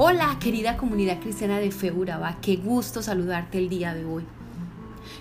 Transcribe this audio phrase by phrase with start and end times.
[0.00, 1.92] Hola querida comunidad cristiana de Fe
[2.40, 4.22] qué gusto saludarte el día de hoy.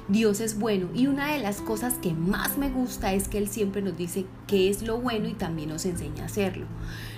[0.08, 3.48] Dios es bueno y una de las cosas que más me gusta es que Él
[3.48, 6.68] siempre nos dice qué es lo bueno y también nos enseña a hacerlo.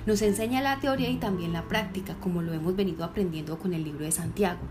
[0.06, 3.84] Nos enseña la teoría y también la práctica, como lo hemos venido aprendiendo con el
[3.84, 4.62] libro de Santiago.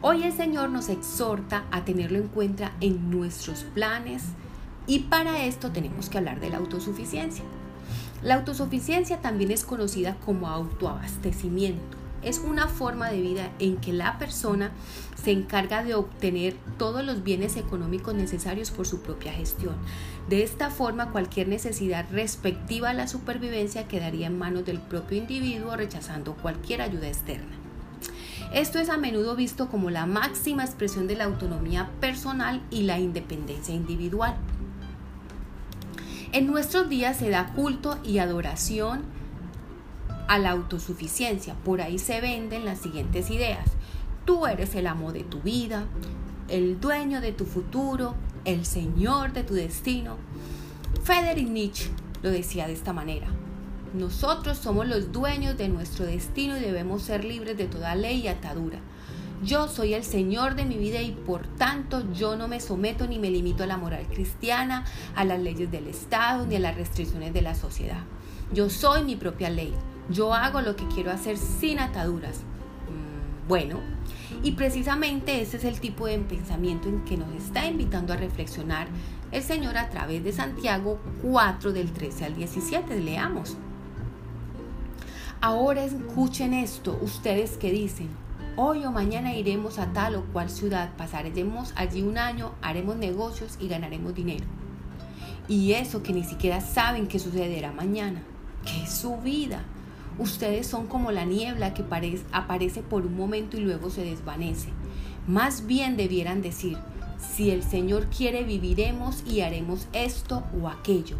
[0.00, 4.22] Hoy el Señor nos exhorta a tenerlo en cuenta en nuestros planes
[4.86, 7.44] y para esto tenemos que hablar de la autosuficiencia.
[8.22, 14.18] La autosuficiencia también es conocida como autoabastecimiento es una forma de vida en que la
[14.18, 14.70] persona
[15.22, 19.74] se encarga de obtener todos los bienes económicos necesarios por su propia gestión.
[20.28, 25.76] De esta forma, cualquier necesidad respectiva a la supervivencia quedaría en manos del propio individuo
[25.76, 27.56] rechazando cualquier ayuda externa.
[28.52, 32.98] Esto es a menudo visto como la máxima expresión de la autonomía personal y la
[32.98, 34.36] independencia individual.
[36.32, 39.02] En nuestros días se da culto y adoración
[40.28, 41.54] a la autosuficiencia.
[41.64, 43.70] Por ahí se venden las siguientes ideas.
[44.24, 45.86] Tú eres el amo de tu vida,
[46.48, 50.16] el dueño de tu futuro, el señor de tu destino.
[51.02, 51.90] Friedrich Nietzsche
[52.22, 53.26] lo decía de esta manera.
[53.94, 58.28] Nosotros somos los dueños de nuestro destino y debemos ser libres de toda ley y
[58.28, 58.80] atadura.
[59.42, 63.18] Yo soy el Señor de mi vida y por tanto yo no me someto ni
[63.18, 67.32] me limito a la moral cristiana, a las leyes del Estado ni a las restricciones
[67.32, 68.02] de la sociedad.
[68.52, 69.72] Yo soy mi propia ley.
[70.10, 72.38] Yo hago lo que quiero hacer sin ataduras.
[72.38, 73.80] Mm, bueno,
[74.42, 78.88] y precisamente ese es el tipo de pensamiento en que nos está invitando a reflexionar
[79.32, 83.00] el Señor a través de Santiago 4 del 13 al 17.
[83.00, 83.56] Leamos.
[85.40, 88.08] Ahora escuchen esto, ustedes que dicen,
[88.56, 93.56] hoy o mañana iremos a tal o cual ciudad, pasaremos allí un año, haremos negocios
[93.60, 94.46] y ganaremos dinero.
[95.48, 98.22] Y eso que ni siquiera saben que sucederá mañana,
[98.64, 99.62] que es su vida
[100.18, 101.84] Ustedes son como la niebla que
[102.32, 104.70] aparece por un momento y luego se desvanece.
[105.28, 106.76] Más bien debieran decir,
[107.18, 111.16] si el Señor quiere viviremos y haremos esto o aquello.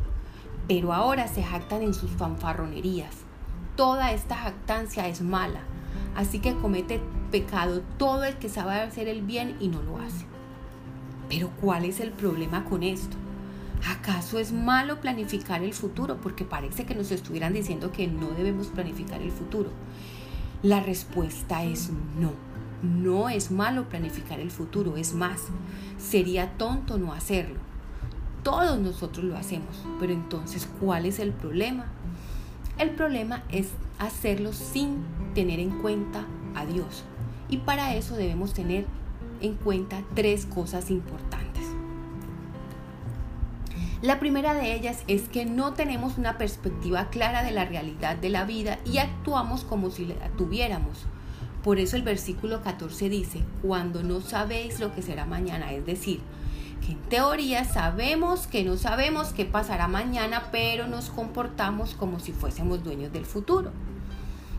[0.67, 3.15] Pero ahora se jactan en sus fanfarronerías.
[3.77, 5.61] Toda esta jactancia es mala,
[6.17, 10.27] así que comete pecado todo el que sabe hacer el bien y no lo hace.
[11.29, 13.17] Pero ¿cuál es el problema con esto?
[13.87, 16.17] ¿Acaso es malo planificar el futuro?
[16.21, 19.71] Porque parece que nos estuvieran diciendo que no debemos planificar el futuro.
[20.63, 22.33] La respuesta es no.
[22.83, 25.47] No es malo planificar el futuro, es más,
[25.99, 27.57] sería tonto no hacerlo.
[28.45, 31.87] Todos nosotros lo hacemos, pero entonces, ¿cuál es el problema?
[32.79, 33.69] El problema es
[33.99, 34.99] hacerlo sin
[35.35, 36.25] tener en cuenta
[36.55, 37.03] a Dios.
[37.49, 38.87] Y para eso debemos tener
[39.41, 41.38] en cuenta tres cosas importantes.
[44.01, 48.29] La primera de ellas es que no tenemos una perspectiva clara de la realidad de
[48.29, 51.07] la vida y actuamos como si la tuviéramos.
[51.65, 56.21] Por eso el versículo 14 dice, cuando no sabéis lo que será mañana, es decir,
[56.87, 62.31] que en teoría sabemos que no sabemos qué pasará mañana, pero nos comportamos como si
[62.31, 63.73] fuésemos dueños del futuro.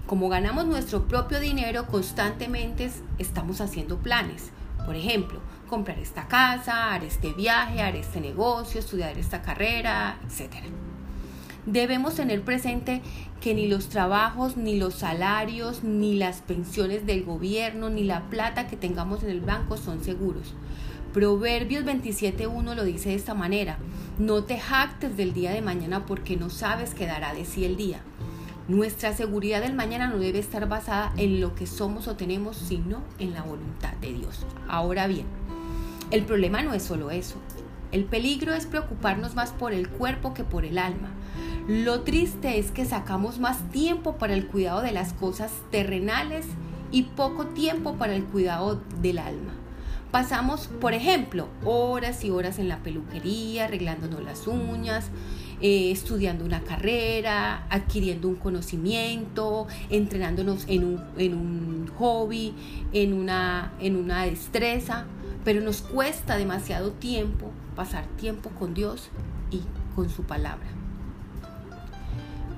[0.06, 4.52] Como ganamos nuestro propio dinero constantemente, estamos haciendo planes.
[4.90, 5.40] Por ejemplo,
[5.70, 10.64] comprar esta casa, haré este viaje, haré este negocio, estudiar esta carrera, etc.
[11.68, 13.04] Debemos tener presente
[13.40, 18.66] que ni los trabajos, ni los salarios, ni las pensiones del gobierno, ni la plata
[18.66, 20.56] que tengamos en el banco son seguros.
[21.14, 23.78] Proverbios 27.1 lo dice de esta manera,
[24.18, 27.78] no te jactes del día de mañana porque no sabes qué dará de sí el
[27.78, 28.02] día.
[28.70, 33.02] Nuestra seguridad del mañana no debe estar basada en lo que somos o tenemos, sino
[33.18, 34.46] en la voluntad de Dios.
[34.68, 35.26] Ahora bien,
[36.12, 37.38] el problema no es solo eso.
[37.92, 41.10] El peligro es preocuparnos más por el cuerpo que por el alma.
[41.68, 46.46] Lo triste es que sacamos más tiempo para el cuidado de las cosas terrenales
[46.92, 49.54] y poco tiempo para el cuidado del alma.
[50.12, 55.10] Pasamos, por ejemplo, horas y horas en la peluquería, arreglándonos las uñas,
[55.62, 62.54] eh, estudiando una carrera, adquiriendo un conocimiento, entrenándonos en un, en un hobby,
[62.94, 65.06] en una, en una destreza
[65.44, 69.10] pero nos cuesta demasiado tiempo pasar tiempo con Dios
[69.52, 69.62] y
[69.96, 70.68] con su palabra.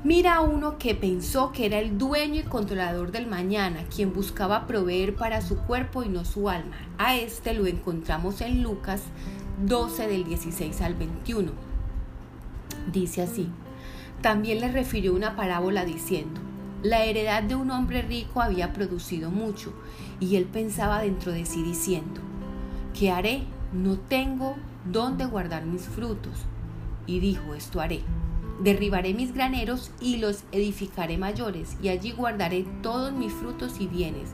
[0.04, 4.66] Mira a uno que pensó que era el dueño y controlador del mañana, quien buscaba
[4.66, 6.76] proveer para su cuerpo y no su alma.
[6.98, 9.04] A este lo encontramos en Lucas
[9.64, 11.71] 12 del 16 al 21.
[12.92, 13.50] Dice así,
[14.22, 16.40] también le refirió una parábola diciendo,
[16.84, 19.74] la heredad de un hombre rico había producido mucho,
[20.20, 22.22] y él pensaba dentro de sí diciendo,
[22.98, 23.44] ¿qué haré?
[23.72, 24.56] No tengo
[24.86, 26.34] dónde guardar mis frutos.
[27.08, 28.02] Y dijo, esto haré.
[28.62, 34.30] Derribaré mis graneros y los edificaré mayores, y allí guardaré todos mis frutos y bienes.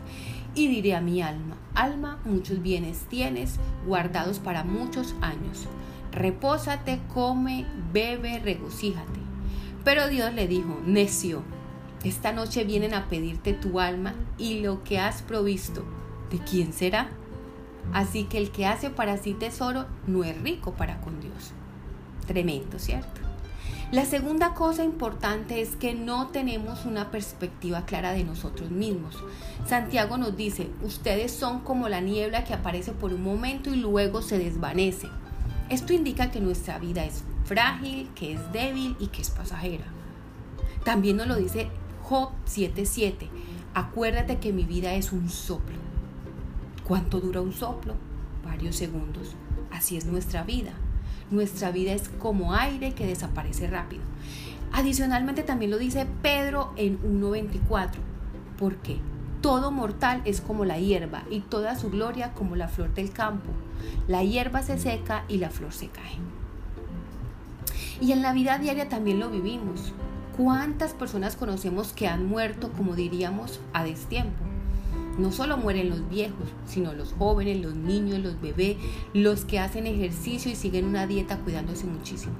[0.55, 5.67] Y diré a mi alma, alma, muchos bienes tienes, guardados para muchos años.
[6.11, 9.19] Repósate, come, bebe, regocíjate.
[9.83, 11.43] Pero Dios le dijo, necio,
[12.03, 15.83] esta noche vienen a pedirte tu alma y lo que has provisto,
[16.31, 17.09] ¿de quién será?
[17.93, 21.51] Así que el que hace para sí tesoro no es rico para con Dios.
[22.25, 23.21] Tremendo, ¿cierto?
[23.91, 29.23] La segunda cosa importante es que no tenemos una perspectiva clara de nosotros mismos.
[29.65, 34.21] Santiago nos dice, ustedes son como la niebla que aparece por un momento y luego
[34.21, 35.07] se desvanece.
[35.69, 39.85] Esto indica que nuestra vida es frágil, que es débil y que es pasajera.
[40.83, 41.67] También nos lo dice
[42.03, 43.29] Job 7:7.
[43.73, 45.75] Acuérdate que mi vida es un soplo.
[46.85, 47.95] ¿Cuánto dura un soplo?
[48.45, 49.35] Varios segundos.
[49.71, 50.71] Así es nuestra vida.
[51.29, 54.03] Nuestra vida es como aire que desaparece rápido.
[54.71, 57.89] Adicionalmente también lo dice Pedro en 1.24.
[58.57, 58.97] ¿Por qué?
[59.47, 63.49] Todo mortal es como la hierba y toda su gloria como la flor del campo.
[64.09, 66.17] La hierba se seca y la flor se cae.
[68.01, 69.93] Y en la vida diaria también lo vivimos.
[70.35, 74.43] ¿Cuántas personas conocemos que han muerto, como diríamos, a destiempo?
[75.17, 78.75] No solo mueren los viejos, sino los jóvenes, los niños, los bebés,
[79.13, 82.33] los que hacen ejercicio y siguen una dieta cuidándose muchísimo.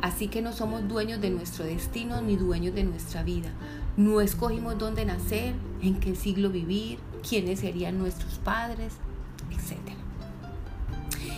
[0.00, 3.50] Así que no somos dueños de nuestro destino ni dueños de nuestra vida.
[3.96, 6.98] No escogimos dónde nacer, en qué siglo vivir,
[7.28, 8.94] quiénes serían nuestros padres,
[9.50, 9.78] etc.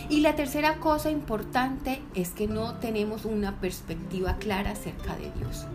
[0.09, 5.65] Y la tercera cosa importante es que no tenemos una perspectiva clara acerca de Dios.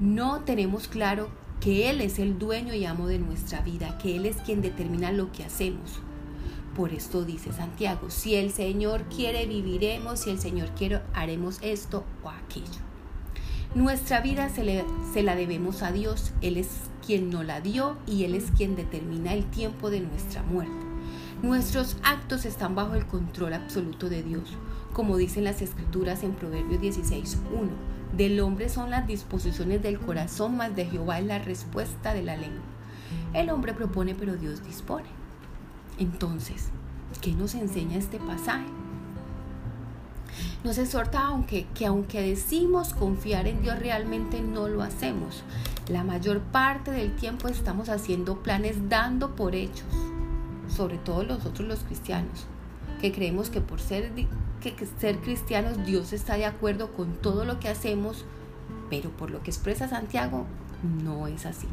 [0.00, 1.28] No tenemos claro
[1.60, 5.12] que Él es el dueño y amo de nuestra vida, que Él es quien determina
[5.12, 6.00] lo que hacemos.
[6.76, 12.04] Por esto dice Santiago, si el Señor quiere viviremos, si el Señor quiere haremos esto
[12.22, 12.80] o aquello.
[13.74, 16.68] Nuestra vida se, se la debemos a Dios, Él es
[17.04, 20.74] quien nos la dio y Él es quien determina el tiempo de nuestra muerte.
[21.42, 24.56] Nuestros actos están bajo el control absoluto de Dios,
[24.92, 30.74] como dicen las escrituras en Proverbios 16.1 del hombre son las disposiciones del corazón, más
[30.74, 32.64] de Jehová es la respuesta de la lengua.
[33.34, 35.25] El hombre propone, pero Dios dispone.
[35.98, 36.68] Entonces,
[37.20, 38.66] ¿qué nos enseña este pasaje?
[40.64, 45.42] Nos exhorta aunque, que aunque decimos confiar en Dios, realmente no lo hacemos.
[45.88, 49.86] La mayor parte del tiempo estamos haciendo planes dando por hechos,
[50.68, 52.46] sobre todo nosotros los cristianos,
[53.00, 54.12] que creemos que por ser
[54.60, 58.24] que ser cristianos Dios está de acuerdo con todo lo que hacemos,
[58.90, 60.44] pero por lo que expresa Santiago,
[60.86, 61.68] no es así.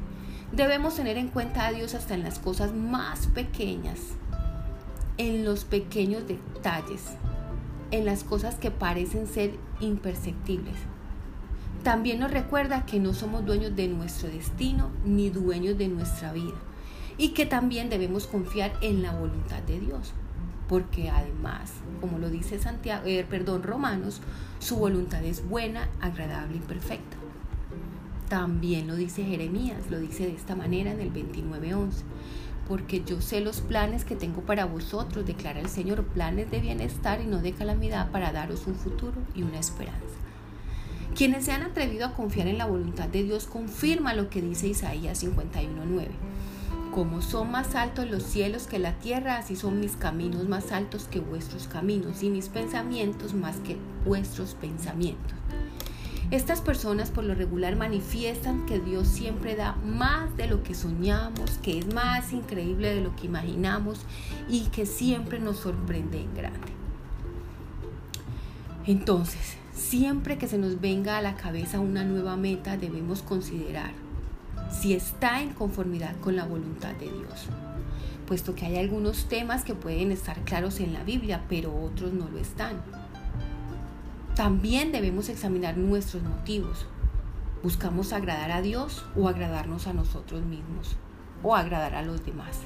[0.51, 3.99] Debemos tener en cuenta a Dios hasta en las cosas más pequeñas,
[5.17, 7.05] en los pequeños detalles,
[7.91, 10.75] en las cosas que parecen ser imperceptibles.
[11.83, 16.55] También nos recuerda que no somos dueños de nuestro destino ni dueños de nuestra vida
[17.17, 20.13] y que también debemos confiar en la voluntad de Dios
[20.67, 21.71] porque además,
[22.01, 24.21] como lo dice Santiago, eh, perdón, Romanos,
[24.59, 27.17] su voluntad es buena, agradable y perfecta.
[28.33, 32.01] También lo dice Jeremías, lo dice de esta manera en el 29:11,
[32.67, 37.21] porque yo sé los planes que tengo para vosotros, declara el Señor, planes de bienestar
[37.21, 40.17] y no de calamidad para daros un futuro y una esperanza.
[41.15, 44.67] Quienes se han atrevido a confiar en la voluntad de Dios confirma lo que dice
[44.67, 46.07] Isaías 51:9
[46.91, 51.07] como son más altos los cielos que la tierra, así son mis caminos más altos
[51.07, 55.33] que vuestros caminos y mis pensamientos más que vuestros pensamientos.
[56.33, 61.59] Estas personas por lo regular manifiestan que Dios siempre da más de lo que soñamos,
[61.61, 63.99] que es más increíble de lo que imaginamos
[64.49, 66.71] y que siempre nos sorprende en grande.
[68.87, 73.91] Entonces, siempre que se nos venga a la cabeza una nueva meta, debemos considerar
[74.71, 77.45] si está en conformidad con la voluntad de Dios,
[78.25, 82.27] puesto que hay algunos temas que pueden estar claros en la Biblia, pero otros no
[82.27, 83.02] lo están.
[84.35, 86.87] También debemos examinar nuestros motivos.
[87.61, 90.95] ¿Buscamos agradar a Dios o agradarnos a nosotros mismos
[91.43, 92.61] o agradar a los demás?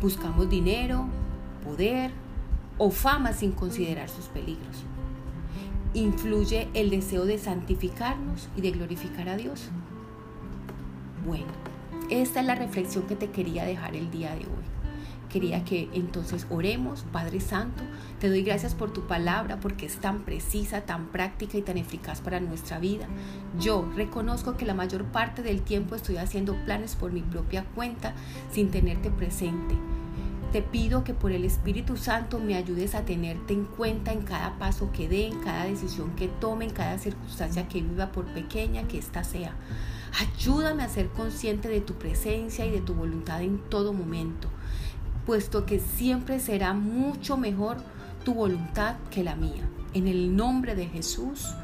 [0.00, 1.06] ¿Buscamos dinero,
[1.62, 2.12] poder
[2.78, 4.84] o fama sin considerar sus peligros?
[5.92, 9.68] ¿Influye el deseo de santificarnos y de glorificar a Dios?
[11.26, 11.52] Bueno,
[12.08, 14.75] esta es la reflexión que te quería dejar el día de hoy.
[15.30, 17.82] Quería que entonces oremos, Padre Santo,
[18.20, 22.20] te doy gracias por tu palabra porque es tan precisa, tan práctica y tan eficaz
[22.20, 23.06] para nuestra vida.
[23.58, 28.14] Yo reconozco que la mayor parte del tiempo estoy haciendo planes por mi propia cuenta
[28.52, 29.74] sin tenerte presente.
[30.52, 34.58] te pido que por el Espíritu Santo me ayudes a tenerte en cuenta en cada
[34.58, 38.88] paso que dé, en cada decisión que tome, en cada circunstancia que viva, por pequeña
[38.88, 39.54] que ésta sea.
[40.18, 44.48] Ayúdame a ser consciente de tu presencia y de tu voluntad en todo momento,
[45.26, 47.76] puesto que siempre será mucho mejor
[48.24, 49.68] tu voluntad que la mía.
[49.92, 51.54] En el nombre de Jesús,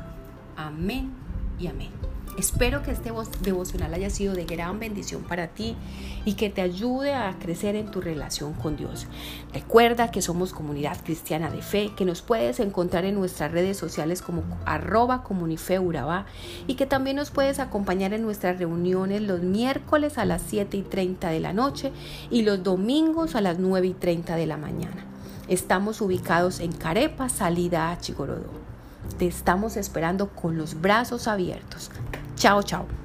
[0.57, 1.13] amén
[1.59, 2.12] y amén.
[2.39, 3.13] Espero que este
[3.43, 5.77] devocional haya sido de gran bendición para ti
[6.25, 9.07] y que te ayude a crecer en tu relación con Dios.
[9.53, 14.23] Recuerda que somos comunidad cristiana de fe, que nos puedes encontrar en nuestras redes sociales
[14.23, 16.25] como arroba comunifeuraba
[16.67, 20.83] y que también nos puedes acompañar en nuestras reuniones los miércoles a las 7 y
[20.83, 21.93] 30 de la noche
[22.31, 25.05] y los domingos a las 9 y 30 de la mañana.
[25.49, 28.51] Estamos ubicados en Carepa, salida a Chigorodó.
[29.19, 31.91] Te estamos esperando con los brazos abiertos.
[32.43, 33.02] Tchau, tchau.